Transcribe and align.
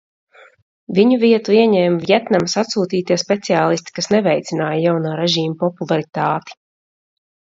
Viņu 0.99 1.17
vietu 1.23 1.55
ieņēma 1.57 1.99
Vjetnamas 2.05 2.55
atsūtītie 2.61 3.17
speciālisti, 3.23 3.95
kas 3.99 4.09
neveicināja 4.15 4.81
jaunā 4.85 5.13
režīma 5.21 5.59
popularitāti. 5.65 6.57